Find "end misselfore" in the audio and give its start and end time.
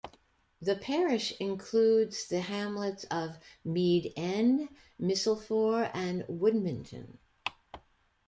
4.17-5.91